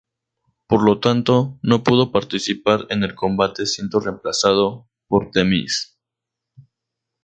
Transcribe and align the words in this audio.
Por 0.65 0.81
lo 0.83 0.99
tanto, 0.99 1.59
no 1.61 1.83
pudo 1.83 2.11
participar 2.11 2.87
en 2.89 3.03
el 3.03 3.13
combate 3.13 3.67
siendo 3.67 3.99
reemplazado 3.99 4.87
por 5.07 5.29
The 5.29 5.43
Miz. 5.45 5.95